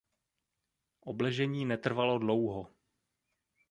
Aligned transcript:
Obležení 1.01 1.65
netrvalo 1.65 2.19
dlouho. 2.19 2.67